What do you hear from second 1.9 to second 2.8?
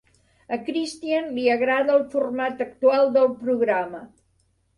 el format